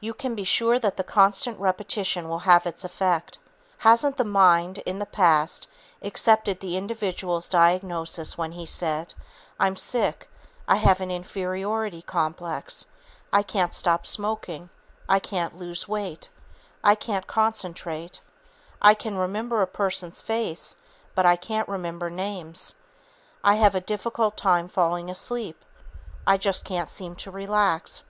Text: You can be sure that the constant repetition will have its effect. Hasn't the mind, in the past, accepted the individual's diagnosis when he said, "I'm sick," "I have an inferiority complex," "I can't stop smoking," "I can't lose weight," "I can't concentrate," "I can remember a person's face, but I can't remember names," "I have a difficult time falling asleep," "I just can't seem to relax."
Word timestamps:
You 0.00 0.14
can 0.14 0.34
be 0.34 0.42
sure 0.44 0.78
that 0.78 0.96
the 0.96 1.04
constant 1.04 1.60
repetition 1.60 2.30
will 2.30 2.38
have 2.48 2.64
its 2.64 2.82
effect. 2.82 3.38
Hasn't 3.76 4.16
the 4.16 4.24
mind, 4.24 4.78
in 4.86 4.98
the 4.98 5.04
past, 5.04 5.68
accepted 6.00 6.60
the 6.60 6.78
individual's 6.78 7.46
diagnosis 7.46 8.38
when 8.38 8.52
he 8.52 8.64
said, 8.64 9.12
"I'm 9.60 9.76
sick," 9.76 10.30
"I 10.66 10.76
have 10.76 11.02
an 11.02 11.10
inferiority 11.10 12.00
complex," 12.00 12.86
"I 13.30 13.42
can't 13.42 13.74
stop 13.74 14.06
smoking," 14.06 14.70
"I 15.10 15.18
can't 15.18 15.58
lose 15.58 15.86
weight," 15.86 16.30
"I 16.82 16.94
can't 16.94 17.26
concentrate," 17.26 18.22
"I 18.80 18.94
can 18.94 19.18
remember 19.18 19.60
a 19.60 19.66
person's 19.66 20.22
face, 20.22 20.78
but 21.14 21.26
I 21.26 21.36
can't 21.36 21.68
remember 21.68 22.08
names," 22.08 22.74
"I 23.44 23.56
have 23.56 23.74
a 23.74 23.82
difficult 23.82 24.38
time 24.38 24.68
falling 24.68 25.10
asleep," 25.10 25.62
"I 26.26 26.38
just 26.38 26.64
can't 26.64 26.88
seem 26.88 27.14
to 27.16 27.30
relax." 27.30 28.04